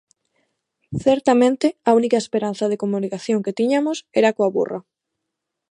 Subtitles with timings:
[1.05, 4.79] Certamente, a única esperanza de comunicación que tiñamos era coa burra.